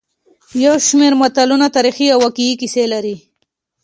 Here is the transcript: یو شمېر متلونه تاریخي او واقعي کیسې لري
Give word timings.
یو 0.63 0.75
شمېر 0.87 1.13
متلونه 1.21 1.67
تاریخي 1.75 2.07
او 2.13 2.19
واقعي 2.25 2.53
کیسې 2.61 2.83
لري 2.93 3.15